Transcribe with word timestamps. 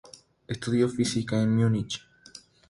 Estudió 0.47 0.89
física 0.89 1.39
en 1.43 1.55
Múnich. 1.57 2.01